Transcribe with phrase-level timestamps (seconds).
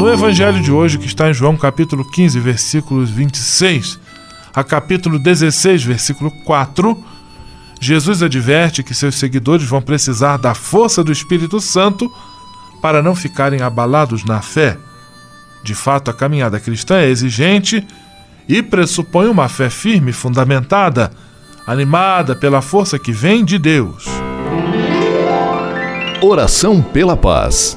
[0.00, 4.00] No Evangelho de hoje, que está em João capítulo 15, versículos 26
[4.54, 7.04] a capítulo 16, versículo 4,
[7.78, 12.10] Jesus adverte que seus seguidores vão precisar da força do Espírito Santo
[12.80, 14.78] para não ficarem abalados na fé.
[15.62, 17.86] De fato, a caminhada cristã é exigente
[18.48, 21.10] e pressupõe uma fé firme, fundamentada,
[21.66, 24.06] animada pela força que vem de Deus.
[26.22, 27.76] Oração pela paz.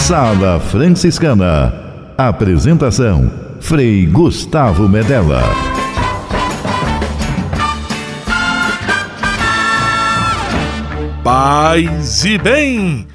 [0.00, 1.72] Sala Franciscana.
[2.18, 3.30] Apresentação:
[3.60, 5.42] Frei Gustavo Medella.
[11.22, 13.06] Paz e bem!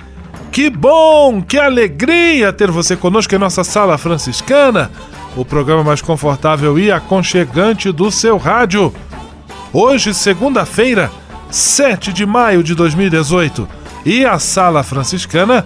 [0.51, 4.89] Que bom, que alegria ter você conosco em nossa Sala Franciscana,
[5.35, 8.93] o programa mais confortável e aconchegante do seu rádio.
[9.73, 11.11] Hoje, segunda-feira,
[11.49, 13.67] 7 de maio de 2018,
[14.05, 15.65] e a Sala Franciscana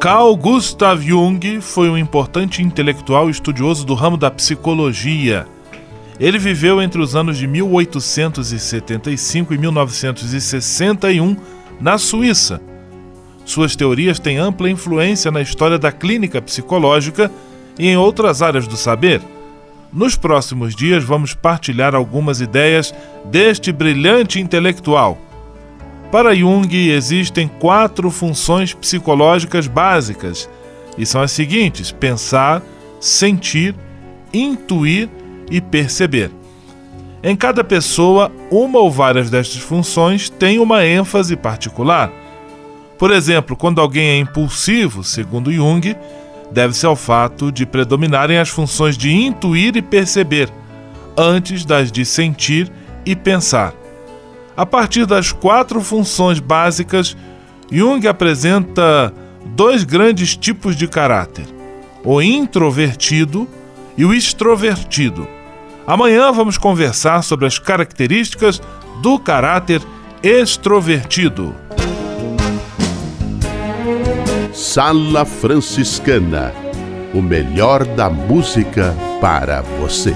[0.00, 5.46] Carl Gustav Jung foi um importante intelectual e estudioso do ramo da psicologia.
[6.18, 11.36] Ele viveu entre os anos de 1875 e 1961
[11.78, 12.62] na Suíça.
[13.44, 17.30] Suas teorias têm ampla influência na história da clínica psicológica
[17.78, 19.20] e em outras áreas do saber.
[19.92, 22.94] Nos próximos dias vamos partilhar algumas ideias
[23.26, 25.18] deste brilhante intelectual.
[26.10, 30.50] Para Jung, existem quatro funções psicológicas básicas,
[30.98, 32.62] e são as seguintes: pensar,
[33.00, 33.74] sentir,
[34.34, 35.08] intuir
[35.50, 36.30] e perceber.
[37.22, 42.10] Em cada pessoa, uma ou várias destas funções têm uma ênfase particular.
[42.98, 45.94] Por exemplo, quando alguém é impulsivo, segundo Jung,
[46.50, 50.50] deve-se ao fato de predominarem as funções de intuir e perceber,
[51.16, 52.70] antes das de sentir
[53.06, 53.79] e pensar.
[54.56, 57.16] A partir das quatro funções básicas,
[57.70, 59.12] Jung apresenta
[59.46, 61.46] dois grandes tipos de caráter:
[62.04, 63.48] o introvertido
[63.96, 65.26] e o extrovertido.
[65.86, 68.60] Amanhã vamos conversar sobre as características
[69.02, 69.80] do caráter
[70.22, 71.54] extrovertido.
[74.52, 76.52] Sala Franciscana
[77.12, 80.14] o melhor da música para você.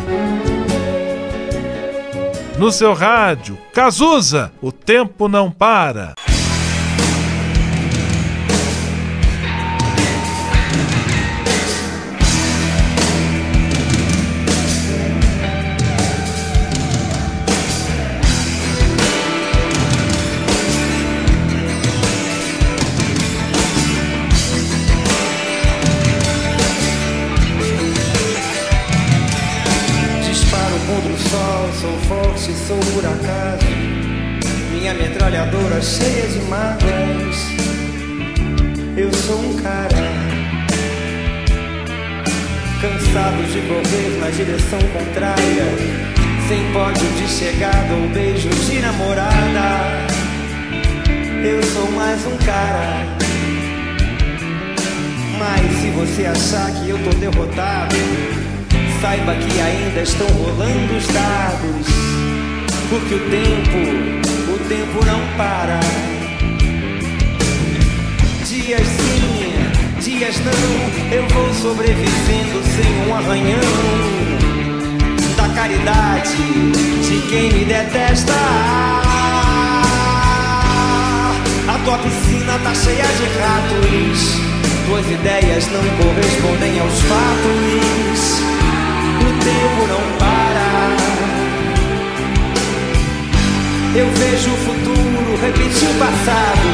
[2.57, 6.15] No seu rádio, Cazuza, o tempo não para.
[47.35, 50.07] Chegada ou beijo de namorada.
[51.45, 53.05] Eu sou mais um cara.
[55.37, 57.97] Mas se você achar que eu tô derrotado,
[59.01, 61.87] saiba que ainda estão rolando os dados.
[62.89, 65.81] Porque o tempo, o tempo não para.
[68.47, 74.54] Dias sim, dias não, eu vou sobrevivendo sem um arranhão.
[75.45, 76.39] Da caridade
[77.03, 78.33] de quem me detesta.
[81.69, 84.41] A tua piscina tá cheia de ratos.
[84.87, 88.41] Tuas ideias não correspondem aos fatos.
[89.21, 90.97] O tempo não para.
[93.97, 96.69] Eu vejo o futuro repetir o passado.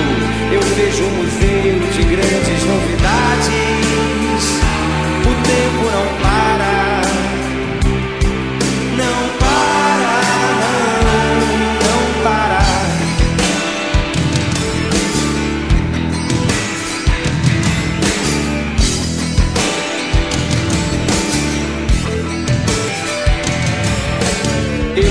[0.52, 3.50] Eu vejo um museu de grandes novidades.
[5.22, 6.49] O tempo não para.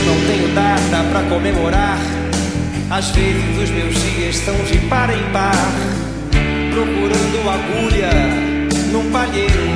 [0.09, 1.99] Não tenho data pra comemorar.
[2.89, 5.71] Às vezes os meus dias são de par em par,
[6.73, 8.09] procurando agulha
[8.91, 9.69] num palheiro.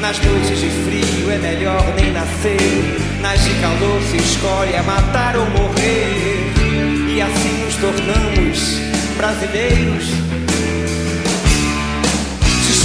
[0.00, 3.20] Nas noites de frio é melhor nem nascer.
[3.20, 6.54] Nas de calor se escolhe a matar ou morrer.
[7.14, 8.80] E assim nos tornamos
[9.18, 10.06] brasileiros.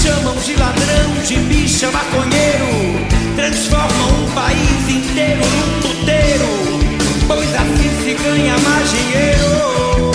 [0.04, 6.80] Chamam de ladrão, de bicha, maconheiro transforma um país inteiro num puteiro,
[7.28, 10.12] pois assim se ganha mais dinheiro.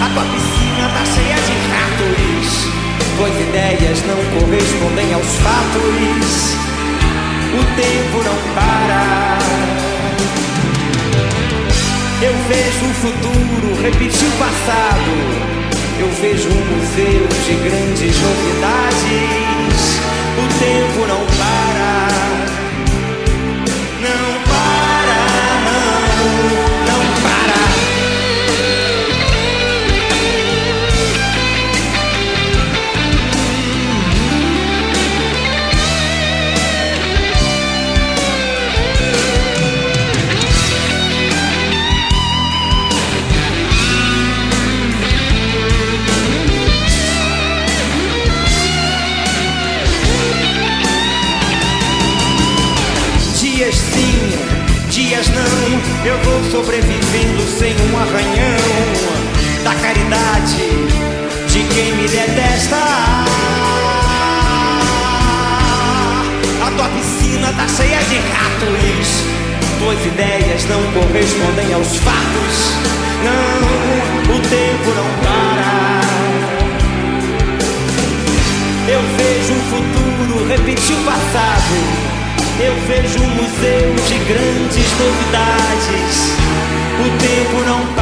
[0.00, 2.68] A tua piscina tá cheia de ratos,
[3.18, 6.62] pois ideias não correspondem aos fatos.
[7.54, 9.38] O tempo não para.
[12.22, 15.12] Eu vejo o futuro repetir o passado.
[15.98, 19.51] Eu vejo um museu de grandes novidades.
[20.34, 21.61] O tempo não para.
[67.62, 69.08] Tá cheia de ratos.
[69.78, 72.56] Tuas ideias não correspondem aos fatos.
[73.24, 76.02] Não, o tempo não para.
[78.88, 82.12] Eu vejo o futuro repetir o passado
[82.60, 86.14] eu vejo um museu de grandes novidades.
[87.00, 88.01] O tempo não para.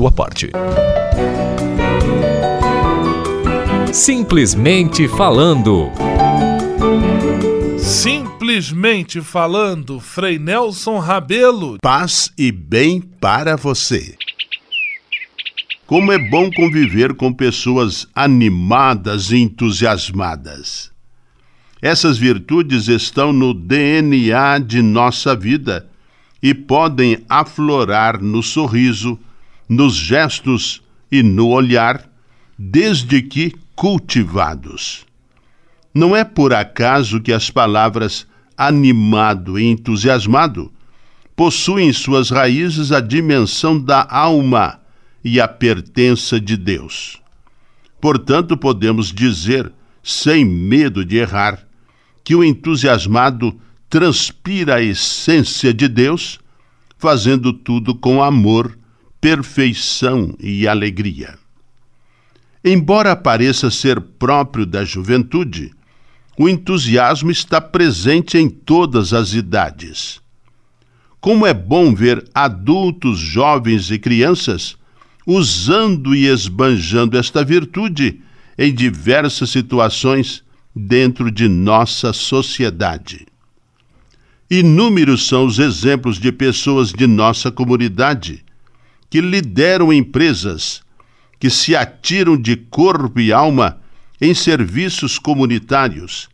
[0.00, 0.50] sua parte.
[3.92, 5.90] Simplesmente falando.
[7.78, 11.76] Simplesmente falando, Frei Nelson Rabelo.
[11.82, 14.16] Paz e bem para você.
[15.86, 20.90] Como é bom conviver com pessoas animadas e entusiasmadas.
[21.82, 25.86] Essas virtudes estão no DNA de nossa vida
[26.42, 29.18] e podem aflorar no sorriso,
[29.70, 32.10] nos gestos e no olhar,
[32.58, 35.06] desde que cultivados.
[35.94, 38.26] Não é por acaso que as palavras
[38.58, 40.72] animado e entusiasmado
[41.36, 44.80] possuem suas raízes a dimensão da alma
[45.24, 47.20] e a pertença de Deus.
[48.00, 49.72] Portanto, podemos dizer,
[50.02, 51.64] sem medo de errar,
[52.24, 53.58] que o entusiasmado
[53.88, 56.40] transpira a essência de Deus,
[56.98, 58.79] fazendo tudo com amor
[59.20, 61.38] perfeição e alegria.
[62.64, 65.72] Embora pareça ser próprio da juventude,
[66.38, 70.20] o entusiasmo está presente em todas as idades.
[71.20, 74.76] Como é bom ver adultos, jovens e crianças
[75.26, 78.20] usando e esbanjando esta virtude
[78.58, 80.42] em diversas situações
[80.74, 83.26] dentro de nossa sociedade.
[84.50, 88.42] Inúmeros são os exemplos de pessoas de nossa comunidade
[89.10, 90.82] que lideram empresas,
[91.38, 93.80] que se atiram de corpo e alma
[94.20, 96.28] em serviços comunitários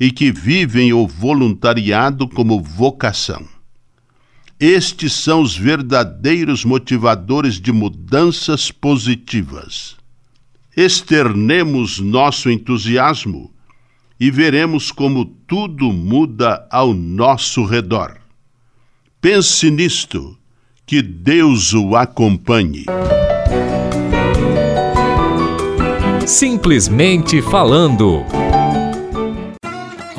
[0.00, 3.46] e que vivem o voluntariado como vocação.
[4.58, 9.96] Estes são os verdadeiros motivadores de mudanças positivas.
[10.74, 13.52] Externemos nosso entusiasmo
[14.18, 18.18] e veremos como tudo muda ao nosso redor.
[19.20, 20.38] Pense nisto
[20.86, 22.86] que Deus o acompanhe.
[26.26, 28.24] Simplesmente falando.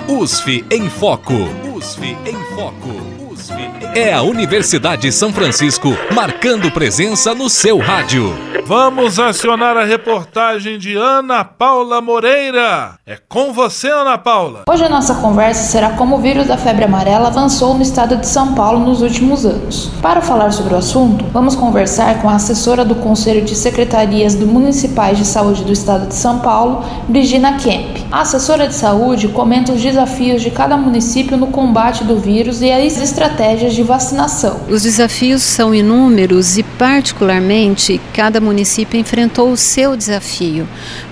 [0.08, 1.34] USF em Foco.
[1.76, 2.90] USF em Foco.
[3.32, 4.00] USF em...
[4.00, 8.34] É a Universidade de São Francisco marcando presença no seu rádio.
[8.66, 12.94] Vamos acionar a reportagem de Ana Paula Moreira.
[13.06, 14.62] É com você, Ana Paula.
[14.70, 18.26] Hoje a nossa conversa será como o vírus da febre amarela avançou no estado de
[18.26, 19.92] São Paulo nos últimos anos.
[20.02, 24.48] Para falar sobre o assunto, vamos conversar com a assessora do Conselho de Secretarias do
[24.48, 27.98] Municipais de Saúde do estado de São Paulo, Brigina Kemp.
[28.10, 32.72] A assessora de saúde comenta os desafios de cada município no combate do vírus e
[32.72, 34.62] as estratégias de vacinação.
[34.70, 40.68] Os desafios são inúmeros e, particularmente, cada município município enfrentou o seu desafio,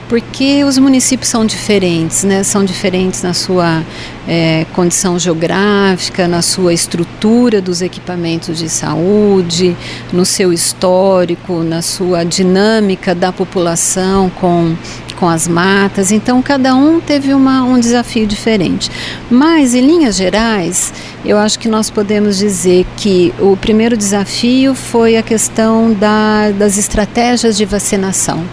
[0.07, 2.43] porque os municípios são diferentes, né?
[2.43, 3.83] São diferentes na sua
[4.27, 9.75] é, condição geográfica, na sua estrutura dos equipamentos de saúde,
[10.13, 14.75] no seu histórico, na sua dinâmica da população com
[15.21, 18.89] com as matas, então cada um teve uma, um desafio diferente.
[19.29, 20.91] Mas, em linhas gerais,
[21.23, 26.75] eu acho que nós podemos dizer que o primeiro desafio foi a questão da, das
[26.75, 28.43] estratégias de vacinação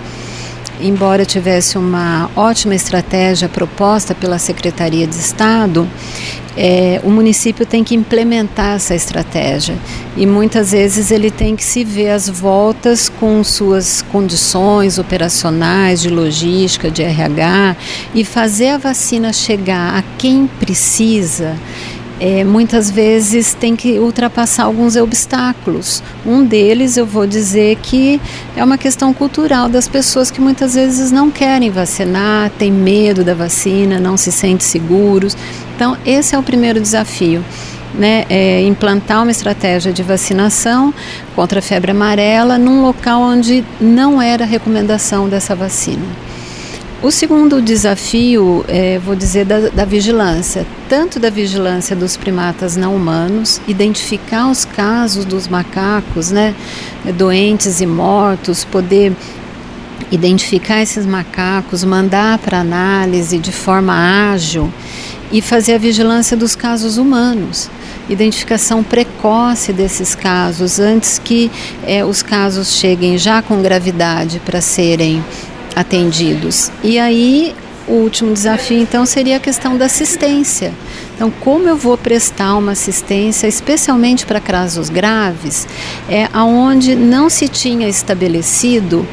[0.81, 5.89] embora tivesse uma ótima estratégia proposta pela Secretaria de Estado,
[6.61, 9.77] é, o município tem que implementar essa estratégia.
[10.17, 16.11] E muitas vezes ele tem que se ver às voltas com suas condições operacionais, de
[16.11, 17.77] logística, de RH
[18.13, 21.57] e fazer a vacina chegar a quem precisa
[22.21, 26.03] é, muitas vezes tem que ultrapassar alguns obstáculos.
[26.27, 28.21] Um deles, eu vou dizer que
[28.57, 33.35] é uma questão cultural das pessoas que muitas vezes não querem vacinar, têm medo da
[33.35, 35.37] vacina, não se sentem seguros.
[35.77, 37.45] Então, esse é o primeiro desafio.
[37.95, 40.93] Né, é implantar uma estratégia de vacinação
[41.35, 46.28] contra a febre amarela num local onde não era recomendação dessa vacina.
[47.01, 52.97] O segundo desafio, é, vou dizer, da, da, vigilância, tanto da vigilância dos primatas não
[52.97, 56.57] humanos, identificar os casos dos macacos, né,
[57.15, 59.13] doentes e mortos, poder
[60.11, 64.69] identificar esses macacos, mandar para análise de forma ágil
[65.31, 67.71] e fazer a vigilância dos casos humanos.
[68.09, 71.49] Identificação precoce desses casos, antes que
[71.87, 75.23] é, os casos cheguem já com gravidade para serem
[75.77, 76.71] atendidos.
[76.83, 77.55] E aí
[77.89, 80.73] o último desafio então seria a questão da assistência.
[81.15, 85.67] Então, como eu vou prestar uma assistência, especialmente para casos graves,
[86.09, 89.05] é aonde não se tinha estabelecido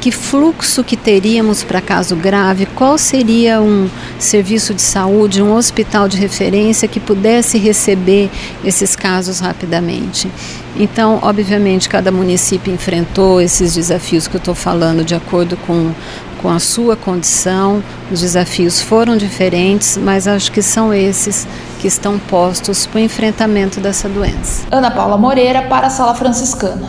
[0.00, 6.08] que fluxo que teríamos para caso grave, qual seria um serviço de saúde, um hospital
[6.08, 8.30] de referência que pudesse receber
[8.64, 10.30] esses casos rapidamente.
[10.76, 15.92] Então, obviamente, cada município enfrentou esses desafios que eu estou falando de acordo com,
[16.40, 17.82] com a sua condição.
[18.10, 21.46] Os desafios foram diferentes, mas acho que são esses
[21.80, 24.64] que estão postos para o enfrentamento dessa doença.
[24.70, 26.88] Ana Paula Moreira para a Sala Franciscana.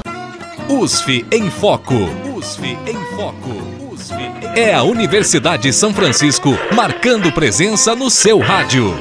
[0.70, 2.31] USF em Foco.
[2.42, 3.94] USF em Foco.
[3.94, 4.60] USF em...
[4.60, 8.96] É a Universidade de São Francisco marcando presença no seu rádio.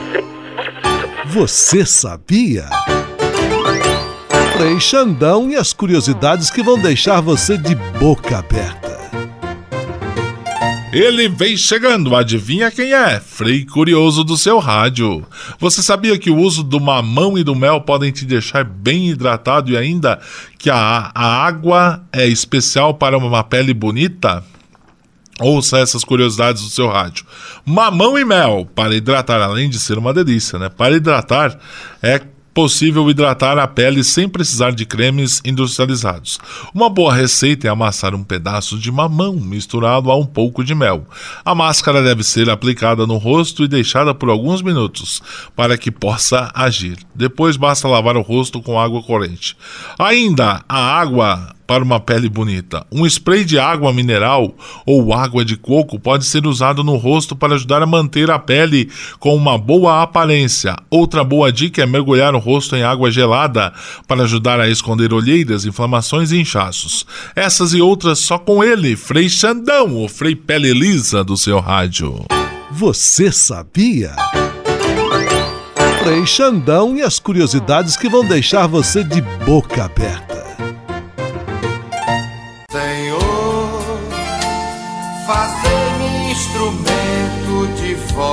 [1.25, 2.69] Você sabia?
[4.53, 8.80] Frei Xandão e as curiosidades que vão deixar você de boca aberta.
[10.93, 13.21] Ele vem chegando, adivinha quem é?
[13.21, 15.25] Frei Curioso do seu rádio.
[15.61, 19.71] Você sabia que o uso do mamão e do mel podem te deixar bem hidratado
[19.71, 20.19] e ainda
[20.59, 24.45] que a, a água é especial para uma pele bonita?
[25.39, 27.25] Ouça essas curiosidades do seu rádio.
[27.65, 30.69] Mamão e mel para hidratar, além de ser uma delícia, né?
[30.69, 31.57] Para hidratar
[32.03, 32.21] é
[32.61, 36.39] possível hidratar a pele sem precisar de cremes industrializados.
[36.75, 41.07] Uma boa receita é amassar um pedaço de mamão misturado a um pouco de mel.
[41.43, 45.23] A máscara deve ser aplicada no rosto e deixada por alguns minutos
[45.57, 46.99] para que possa agir.
[47.15, 49.57] Depois basta lavar o rosto com água corrente.
[49.99, 52.85] Ainda a água para uma pele bonita.
[52.91, 54.53] Um spray de água mineral
[54.85, 58.91] ou água de coco pode ser usado no rosto para ajudar a manter a pele
[59.21, 60.75] com uma boa aparência.
[60.91, 63.73] Outra boa dica é mergulhar o rosto em água gelada
[64.09, 67.07] para ajudar a esconder olheiras, inflamações e inchaços.
[67.37, 72.25] Essas e outras só com ele, Frei Xandão, o Frei Pele Lisa do seu rádio.
[72.73, 74.17] Você sabia?
[76.03, 80.40] Frei Xandão e as curiosidades que vão deixar você de boca aberta.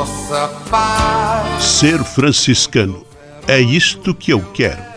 [0.08, 1.64] Vossa paz.
[1.64, 3.06] Ser franciscano
[3.48, 4.97] é isto que eu quero.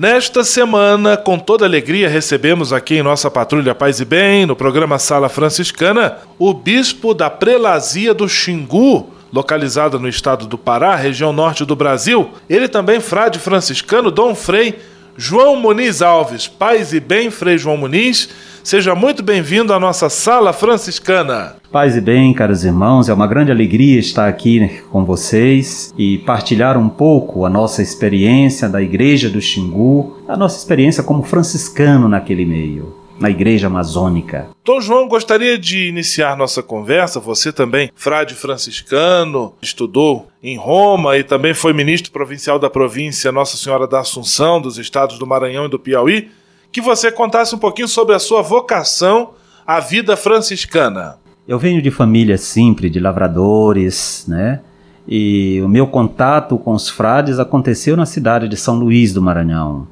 [0.00, 4.98] Nesta semana, com toda alegria, recebemos aqui em nossa Patrulha Paz e Bem, no programa
[4.98, 11.66] Sala Franciscana, o bispo da Prelazia do Xingu, localizada no estado do Pará, região norte
[11.66, 12.30] do Brasil.
[12.48, 14.78] Ele também frade franciscano Dom Frei
[15.22, 16.48] João Muniz Alves.
[16.48, 18.30] Paz e Bem, Frei João Muniz.
[18.64, 21.56] Seja muito bem-vindo à nossa Sala Franciscana.
[21.70, 26.78] Paz e bem, caros irmãos, é uma grande alegria estar aqui com vocês e partilhar
[26.78, 32.46] um pouco a nossa experiência da Igreja do Xingu, a nossa experiência como franciscano naquele
[32.46, 34.48] meio na igreja amazônica.
[34.64, 37.20] Dom João, gostaria de iniciar nossa conversa.
[37.20, 43.58] Você também, frade franciscano, estudou em Roma e também foi ministro provincial da província Nossa
[43.58, 46.30] Senhora da Assunção, dos estados do Maranhão e do Piauí.
[46.72, 49.32] Que você contasse um pouquinho sobre a sua vocação
[49.66, 51.18] à vida franciscana.
[51.46, 54.60] Eu venho de família simples, de lavradores, né?
[55.06, 59.88] E o meu contato com os frades aconteceu na cidade de São Luís do Maranhão,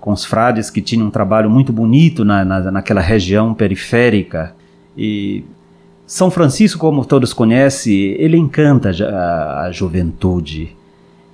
[0.00, 4.54] com os frades que tinham um trabalho muito bonito na, na, naquela região periférica.
[4.96, 5.44] E
[6.06, 10.76] São Francisco, como todos conhecem, ele encanta a, a juventude.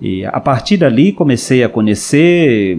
[0.00, 2.78] E a partir dali comecei a conhecer,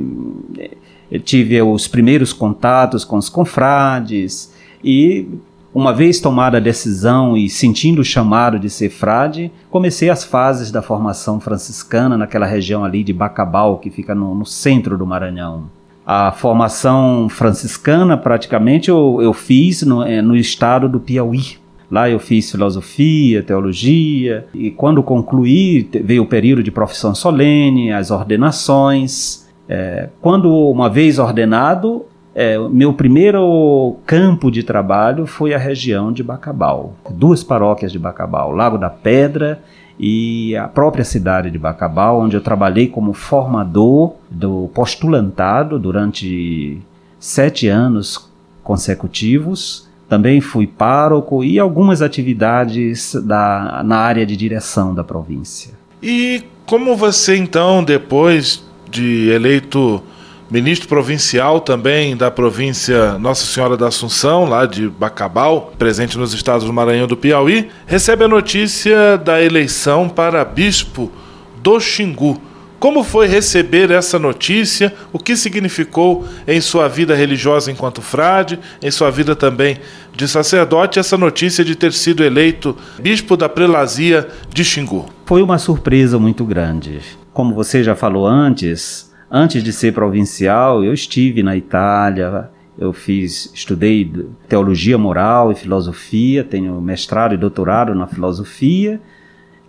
[1.23, 5.27] tive os primeiros contatos com os confrades e
[5.75, 10.71] uma vez tomada a decisão e sentindo o chamado de ser frade, comecei as fases
[10.71, 15.65] da formação franciscana naquela região ali de Bacabal, que fica no, no centro do Maranhão.
[16.07, 21.57] A formação franciscana, praticamente, eu, eu fiz no, eh, no estado do Piauí,
[21.91, 28.09] Lá eu fiz filosofia, teologia, e quando concluí, veio o período de profissão solene, as
[28.09, 29.47] ordenações.
[29.69, 36.21] É, quando, uma vez ordenado, é, meu primeiro campo de trabalho foi a região de
[36.21, 39.63] Bacabal, duas paróquias de Bacabal, Lago da Pedra
[39.97, 46.81] e a própria cidade de Bacabal, onde eu trabalhei como formador do postulantado durante
[47.17, 48.29] sete anos
[48.61, 49.87] consecutivos.
[50.09, 55.73] Também fui pároco e algumas atividades da, na área de direção da província.
[56.03, 60.03] E como você então, depois de eleito
[60.49, 66.65] ministro provincial também da província Nossa Senhora da Assunção, lá de Bacabal, presente nos estados
[66.65, 71.11] do Maranhão do Piauí, recebe a notícia da eleição para bispo
[71.57, 72.39] do Xingu.
[72.79, 74.93] Como foi receber essa notícia?
[75.11, 79.79] O que significou em sua vida religiosa enquanto frade, em sua vida também
[80.13, 85.07] de sacerdote, essa notícia de ter sido eleito bispo da prelazia de Xingu?
[85.25, 86.99] Foi uma surpresa muito grande.
[87.33, 93.51] Como você já falou antes, Antes de ser provincial, eu estive na Itália, eu fiz,
[93.53, 99.01] estudei teologia moral e filosofia, tenho mestrado e doutorado na filosofia.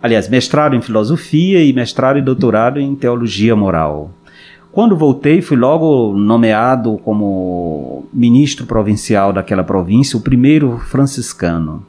[0.01, 4.11] Aliás, mestrado em filosofia e mestrado e doutorado em teologia moral.
[4.71, 11.83] Quando voltei, fui logo nomeado como ministro provincial daquela província, o primeiro franciscano.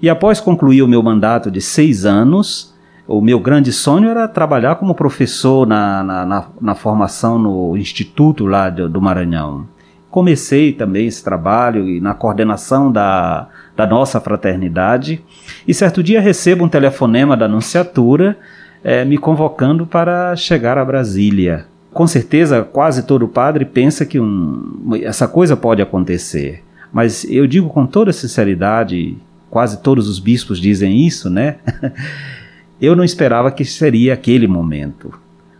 [0.00, 2.71] E após concluir o meu mandato de seis anos,
[3.06, 8.46] o meu grande sonho era trabalhar como professor na, na, na, na formação no instituto
[8.46, 9.66] lá do, do, Maranhão.
[10.10, 15.22] Comecei também esse trabalho e na coordenação da, da nossa fraternidade.
[15.66, 18.38] E certo dia recebo um telefonema da Anunciatura
[18.84, 21.66] é, me convocando para chegar a Brasília.
[21.92, 26.62] Com certeza, quase todo padre pensa que um, essa coisa pode acontecer.
[26.92, 29.16] Mas eu digo com toda sinceridade,
[29.50, 31.56] quase todos os bispos dizem isso, né?
[32.82, 35.14] Eu não esperava que seria aquele momento.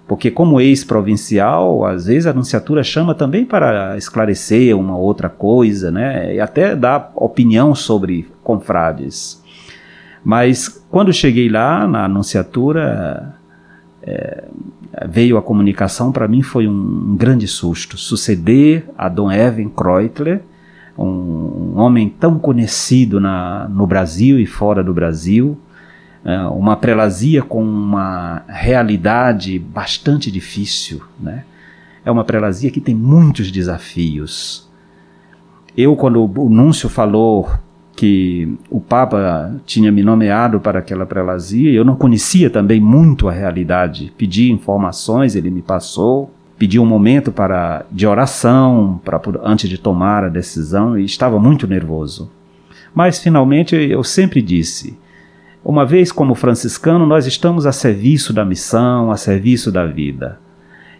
[0.08, 6.34] Porque, como ex-provincial, às vezes a anunciatura chama também para esclarecer uma outra coisa, né?
[6.34, 9.40] E até dar opinião sobre confrades.
[10.24, 13.36] Mas quando cheguei lá na anunciatura,
[14.02, 14.44] é,
[15.08, 16.72] veio a comunicação, para mim foi um,
[17.12, 17.96] um, grande susto.
[17.96, 20.42] Suceder a Dom Evan Kreutler,
[20.98, 25.56] um, um homem tão conhecido na, no Brasil e fora do Brasil,
[26.52, 31.44] uma prelazia com uma realidade bastante difícil, né?
[32.04, 34.68] É uma prelazia que tem muitos desafios.
[35.76, 37.48] Eu, quando o Núncio falou
[37.94, 43.32] que o Papa tinha me nomeado para aquela prelazia, eu não conhecia também muito a
[43.32, 44.12] realidade.
[44.16, 50.24] Pedi informações, ele me passou, pedi um momento para de oração para antes de tomar
[50.24, 52.30] a decisão e estava muito nervoso.
[52.94, 54.98] Mas finalmente eu sempre disse:
[55.64, 60.38] uma vez como franciscano, nós estamos a serviço da missão, a serviço da vida.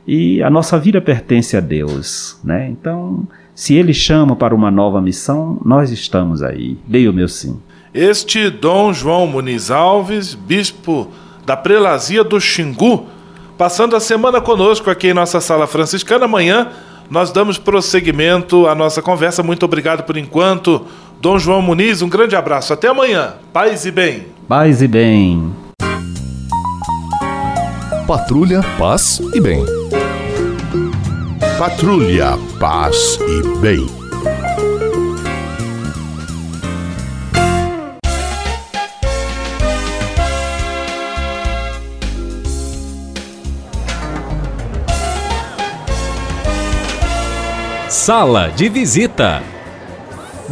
[0.06, 2.68] E a nossa vida pertence a Deus, né?
[2.68, 6.78] Então, se ele chama para uma nova missão, nós estamos aí.
[6.86, 7.60] Dei o meu sim.
[7.94, 11.08] Este Dom João Muniz Alves, bispo
[11.44, 13.06] da prelazia do Xingu,
[13.58, 16.24] passando a semana conosco aqui em nossa sala franciscana.
[16.24, 16.68] Amanhã
[17.10, 19.42] nós damos prosseguimento à nossa conversa.
[19.42, 20.86] Muito obrigado por enquanto.
[21.22, 22.72] Dom João Muniz, um grande abraço.
[22.72, 23.34] Até amanhã.
[23.52, 24.26] Paz e bem.
[24.48, 25.54] Paz e bem.
[28.08, 29.64] Patrulha, paz e bem.
[31.56, 33.86] Patrulha, paz e bem.
[47.88, 49.40] Sala de visita.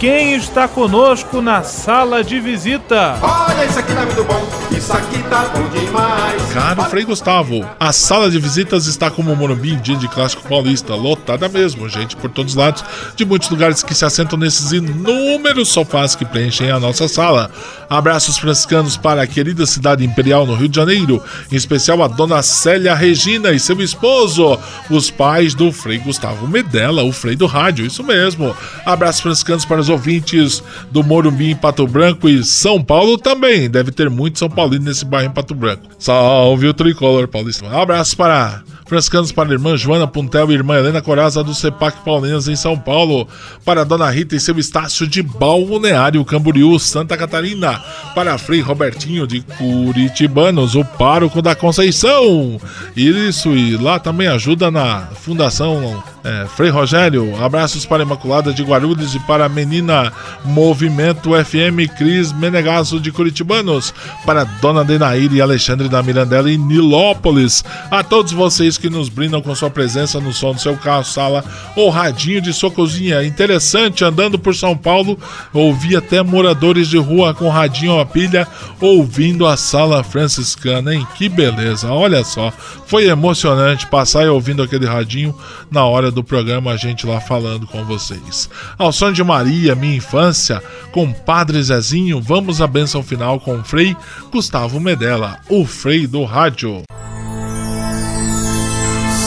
[0.00, 3.18] quem está conosco na sala de visita?
[3.20, 6.42] Olha, isso aqui tá muito bom, isso aqui tá bom demais.
[6.54, 10.48] Caro Frei Gustavo, a sala de visitas está como o Morumbi em dia de clássico
[10.48, 12.82] paulista, lotada mesmo, gente por todos os lados,
[13.14, 17.50] de muitos lugares que se assentam nesses inúmeros sofás que preenchem a nossa sala.
[17.90, 22.40] Abraços franciscanos para a querida cidade imperial no Rio de Janeiro, em especial a dona
[22.40, 24.58] Célia Regina e seu esposo,
[24.88, 28.56] os pais do Frei Gustavo Medella, o Frei do Rádio, isso mesmo.
[28.86, 33.68] Abraços franciscanos para os ouvintes do Morumbi em Pato Branco e São Paulo também.
[33.68, 35.82] Deve ter muito São Paulino nesse bairro em Pato Branco.
[35.98, 37.64] Salve o tricolor paulista.
[37.64, 42.04] Um abraço para franciscanos para a irmã Joana Puntel e irmã Helena Coraza do CEPAC
[42.04, 43.28] Paulinas em São Paulo,
[43.64, 47.80] para a Dona Rita e seu Estácio de Balneário Camboriú, Santa Catarina,
[48.16, 52.60] para Frei Robertinho de Curitibanos, o pároco da Conceição.
[52.96, 57.42] Isso, e lá também ajuda na Fundação é, Frei Rogério.
[57.42, 60.12] Abraços para a Imaculada de Guarulhos e para a menina
[60.44, 67.64] Movimento FM Cris Menegasso de Curitibanos, para Dona Denaíra e Alexandre da Mirandela em Nilópolis.
[67.90, 71.44] A todos vocês que nos brindam com sua presença no som do seu carro, sala
[71.76, 73.24] ou radinho de sua cozinha.
[73.24, 75.18] Interessante, andando por São Paulo,
[75.52, 78.46] ouvi até moradores de rua com radinho a pilha
[78.80, 81.06] ouvindo a sala franciscana, hein?
[81.16, 82.52] Que beleza, olha só.
[82.86, 85.34] Foi emocionante passar e ouvindo aquele radinho
[85.70, 88.50] na hora do programa, a gente lá falando com vocês.
[88.76, 93.64] Ao som de Maria, minha infância, com Padre Zezinho, vamos à benção final com o
[93.64, 93.96] Frei
[94.30, 96.82] Gustavo Medella, o Frei do Rádio.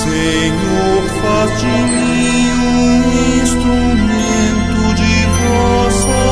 [0.04, 3.02] Senhor, faz de mim um
[3.42, 6.24] instrumento de vossa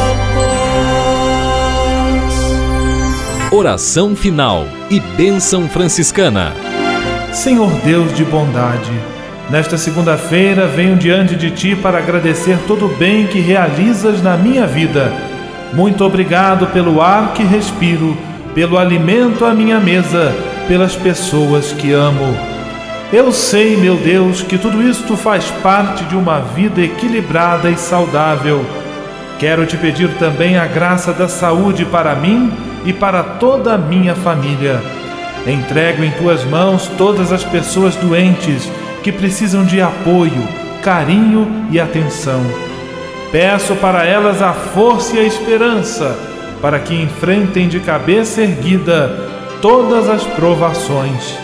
[3.42, 3.54] paz.
[3.54, 6.54] Oração final e bênção franciscana.
[7.34, 8.92] Senhor Deus de bondade,
[9.52, 14.66] nesta segunda-feira venho diante de Ti para agradecer todo o bem que realizas na minha
[14.66, 15.12] vida.
[15.74, 18.18] Muito obrigado pelo ar que respiro,
[18.56, 20.34] pelo alimento à minha mesa,
[20.70, 22.34] pelas pessoas que amo.
[23.12, 28.66] Eu sei, meu Deus, que tudo isto faz parte de uma vida equilibrada e saudável.
[29.38, 32.54] Quero te pedir também a graça da saúde para mim
[32.86, 34.82] e para toda a minha família.
[35.46, 38.70] Entrego em tuas mãos todas as pessoas doentes
[39.04, 40.48] que precisam de apoio,
[40.84, 42.42] carinho e atenção.
[43.32, 49.10] Peço para elas a força e a esperança para que enfrentem de cabeça erguida
[49.62, 51.38] todas as provações.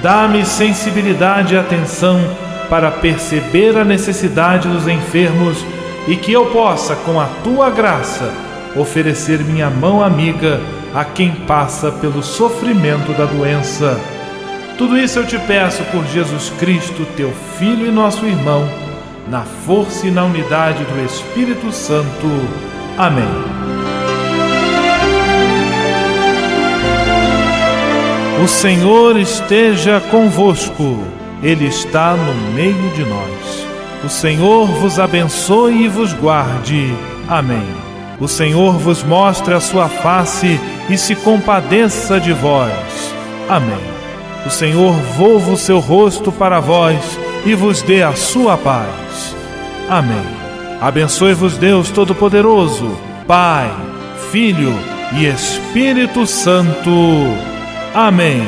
[0.00, 2.20] Dá-me sensibilidade e atenção
[2.70, 5.64] para perceber a necessidade dos enfermos
[6.06, 8.32] e que eu possa, com a tua graça,
[8.76, 10.60] oferecer minha mão amiga
[10.94, 13.98] a quem passa pelo sofrimento da doença.
[14.78, 18.64] Tudo isso eu te peço por Jesus Cristo, teu Filho e nosso irmão,
[19.28, 22.28] na força e na unidade do Espírito Santo.
[22.96, 23.24] Amém.
[28.40, 31.04] O Senhor esteja convosco,
[31.42, 33.66] Ele está no meio de nós.
[34.04, 36.94] O Senhor vos abençoe e vos guarde.
[37.28, 37.66] Amém.
[38.20, 43.12] O Senhor vos mostre a sua face e se compadeça de vós.
[43.48, 43.97] Amém.
[44.48, 49.36] O Senhor volva o seu rosto para vós e vos dê a sua paz.
[49.90, 50.24] Amém.
[50.80, 53.70] Abençoe-vos Deus Todo-Poderoso, Pai,
[54.32, 54.72] Filho
[55.12, 56.90] e Espírito Santo.
[57.94, 58.42] Amém.